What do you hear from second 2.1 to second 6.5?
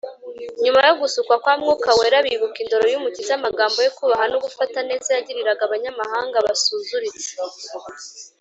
bibuka indoro y’Umukiza, amagambo ye, kubaha no gufata neza yagiriraga abanyamahanga